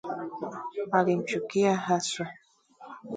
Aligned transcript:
Alimchukia 0.99 1.75
haswa 1.75 2.27